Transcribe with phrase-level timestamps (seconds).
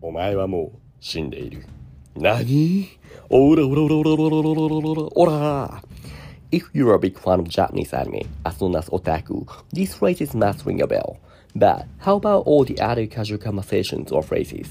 [0.00, 1.64] お前はもう死んでいる。
[2.16, 2.88] 何
[3.28, 5.82] オラオラオラオラオラオラオラオラオラ
[6.52, 10.36] If you're a big fan of Japanese anime, as known as otaku, this phrase is
[10.36, 11.18] must ring a bell.
[11.56, 14.68] But how about all the other casual conversations or phrases?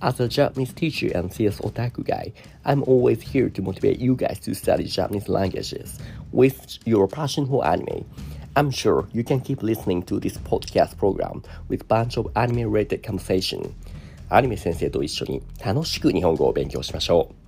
[0.00, 2.32] As a Japanese teacher and CS otaku guy,
[2.64, 6.00] I'm always here to motivate you guys to study Japanese languages
[6.32, 8.04] with your passion for anime.
[8.56, 13.74] I'm sure you can keep listening to this podcast program with bunch of anime-related conversation.
[14.28, 17.42] アニメ先生と一緒に楽しく日本語を勉強しましょう。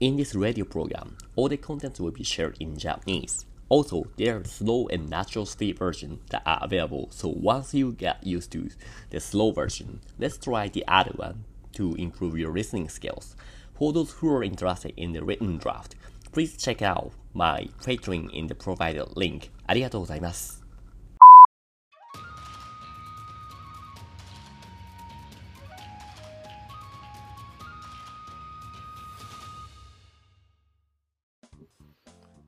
[0.00, 3.46] In this radio program, all the contents will be shared in Japanese.
[3.70, 8.18] Also, there are slow and natural speed versions that are available, so once you get
[8.22, 8.68] used to
[9.10, 13.34] the slow version, let's try the other one to improve your listening skills.
[13.74, 15.96] For those who are interested in the written draft,
[16.32, 19.50] please check out my Patreon in the provided link.
[19.66, 20.64] ありがとうございます。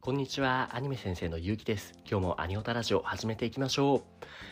[0.04, 1.94] こんにちは、アニメ先生のゆうきです。
[2.10, 4.02] 今日もアニオタラジオ始めていきましょう。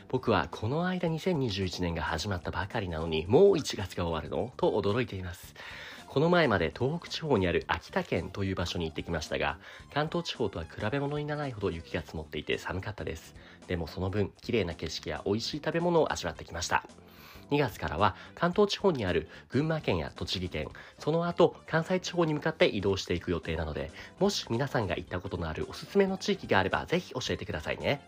[0.07, 4.53] 僕はこの間2021年が始まったばかりなのに、もう1月が終わるの？
[4.57, 5.55] と驚いています。
[6.07, 9.57] この前まで東北地方にある秋田県という場所に行ってきましたが、
[9.91, 13.33] 関東地方とは比べ物にならないほど雪が積もっていて寒かったです。
[13.65, 16.83] でもその分、綺麗な景色や美味しい食べ物を味わってきました。
[17.51, 20.69] 2月からは関東地方にある群馬県や栃木県、
[20.99, 28.01] その後関西地方に向かって移動していく予定なので、もし皆さんが行ったことのあるおすすめの地域があればぜひ教えてくださいね。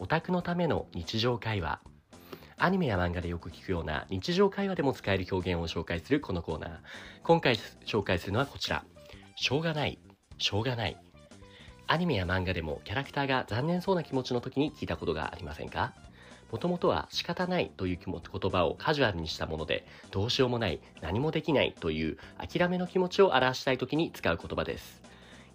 [0.00, 1.80] オタクのための日常会話
[2.64, 6.70] アニメや漫画でよく聞くような日常会話でも使える表現を紹介するこのコーナー。
[7.22, 8.86] 今回紹介するのはこちら。
[9.36, 9.98] しょうがない。
[10.38, 10.96] しょうがない。
[11.88, 15.92] アニメや漫画でもキャラクターが残念そうな気持ちの時に聞いたことがありませんか？
[16.50, 25.02] もともとは仕方ないという言葉をカジュアルにしたもので、どうしようもない、何もできないという諦めの気持ちを表したい時に使う言葉です。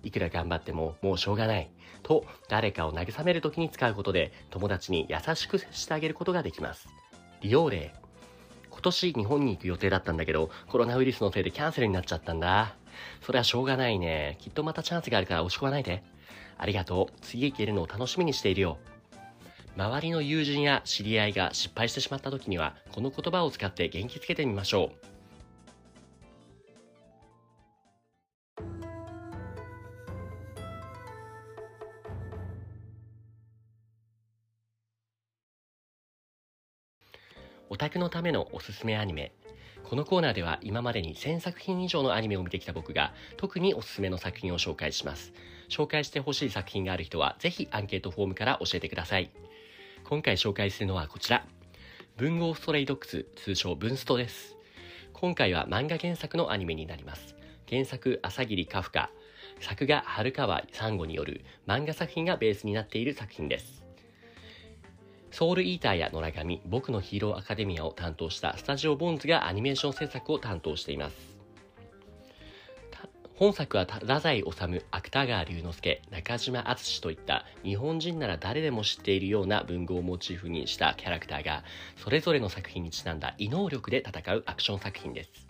[0.04, 1.72] いくら頑張ってももうしょうがない
[2.04, 6.88] と誰かを慰める時に使うことで友達に優しくしてあげることができます。
[7.42, 7.94] 利用例。
[8.70, 12.76] 今年日本に行く予定だったんだけどコロナウイルスのせいでキャンセルになっちゃったんだ。
[13.22, 14.38] それはしょうがないね。
[14.40, 16.04] きっとまたチャンスがあるから押し込まないで。
[16.58, 17.20] ありがとう。
[17.22, 18.78] 次行けるのを楽しみにしているよ。
[19.78, 25.09] 周りの友人や知り合いが失敗してしまった時にはこの言葉を使って元気づけてみましょう。
[37.72, 39.32] オタクのためのおすすめアニメ。
[39.84, 45.34] このコーナーでは今までに1000作品以上のアニメを見てきた僕が特におすすめの作品を紹介します。
[45.70, 49.30] 紹介してほしい作品がある人はぜひアンケートフォームから教えてください。
[50.04, 51.46] 今回紹介するのはこちら。
[52.18, 54.58] 文豪ストレイドックス、通称文ストです。
[55.14, 57.36] 今回は漫画原作のアニメになります。
[57.70, 59.12] 原作、朝霧カフカ、
[59.60, 63.89] 作画、春川サンゴによる漫画作品がベースになっている作品です。
[65.32, 71.40] ソウルイーターや野良神、僕のヒーローアカデミアを担当したスタジオボーンズがアニメーション制作を担当しています。
[73.36, 81.64] 本作は太宰治、芥川龍之介、中島敦といった日本人なら誰でも知っているような文豪をモチーフにしたキャラクターが
[81.96, 85.48] それぞれの作品にちなんだ異能力で戦うアクション作品です。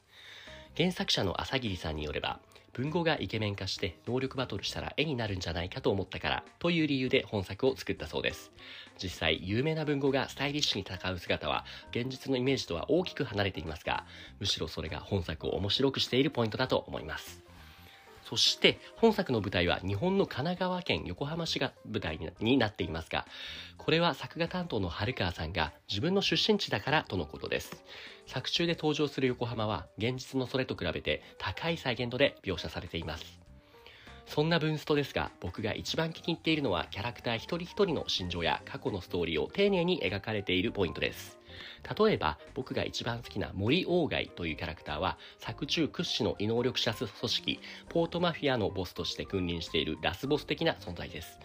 [0.77, 2.39] 原作者の朝霧さんによれば
[2.79, 8.53] 文豪がイケメン化して能力バトルしたら絵になるんじゃないかと思ったからという理由で本作を作ったそうです。
[9.03, 14.05] 実際、有名な文豪がスタイリッシュに戦う姿は現実のイメージとは大きく離れていますが、
[14.39, 17.48] むしろそれが本作を面白くしているポイントだと思います。
[18.29, 23.25] そして本作の舞台は日本の神奈川県横浜市が舞台になっていますが、
[23.79, 27.83] これは作画担当の春川さんが自分の出身地だからとのことです。
[28.27, 33.39] 作中で登場する横浜は現実のそれと比べて高い再現度で描写されています。
[34.27, 41.38] そんなブンストですが、僕が一番気に入っているのはキャラクター一人一人の心情や過去のストーリーを丁寧に描かれているポイントです。
[41.97, 47.59] 例えば僕が一番好きな森鴎外というキャラクターは作中屈指の異能力者組織
[47.89, 51.39] ポートマフィアのボスとして君臨しているラスボス的な存在です。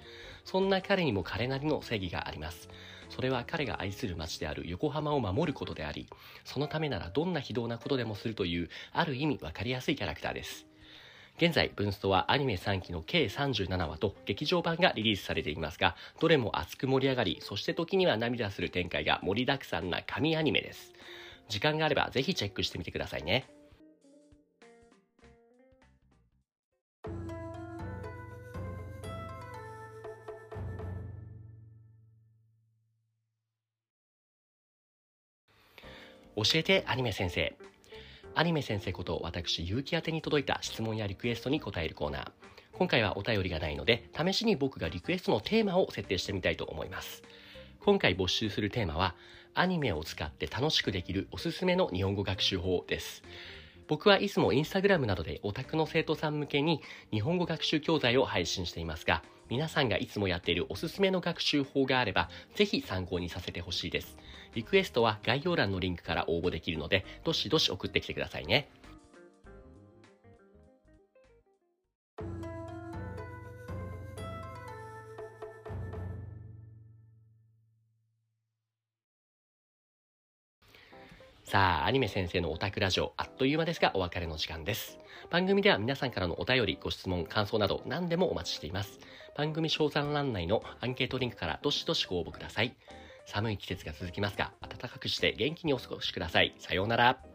[0.45, 2.69] そんな彼にも彼なりの正義があります。
[3.09, 6.09] それは彼が愛する街である横浜を守ることであり
[6.45, 10.74] そのためならどんな非道なことでもするというある意味わかりやすいキャラクターです。
[11.37, 20.93] 現在、ブンストはアニメ3期の計37話と劇場版がリリースされていますが、どれも熱く盛り上がり、そして時には涙する展開が盛りだくさんな神アニメです。
[21.49, 23.47] 時間があればぜひチェックしてみてくださいね。
[36.37, 37.57] 教えてアニメ先生。
[38.37, 42.31] アニメ先生こと私、結城宛てに届いた質問やリクエストに答えるコーナー。
[42.73, 47.23] 今回はお便りがないので、試しに僕がリクエストのテーマを設定してみたいと思います。
[47.85, 49.15] 今回募集するテーマは、
[49.55, 53.23] アニメを使って楽しくできるおすすめの日本語学習法です。
[53.87, 56.81] 僕はいつもインスタグラムなどでオタクの生徒さん向けに
[57.13, 64.17] 日本語学習教材を配信していますが、皆さんがいつもやっているおすすめの学習法があれば、ぜひ参考にさせてほしいです。
[64.55, 68.69] リクエストは概要欄のリンクから応募できるので、どしどし送ってきてくださいね。
[81.55, 84.99] さあ、アニメ先生のオタクラジオ、あっという間ですがお別れの時間です。
[85.31, 88.99] 番組では皆さんからのお便り、ご質問、感想など何でもお待ちしています。
[89.37, 92.75] 番組賞賛欄内のアンケートリンクからどしどしご応募ください。
[93.27, 96.56] 寒い季節が続きますが、暖かくして元気にお過ごしください。
[96.59, 97.34] さようなら。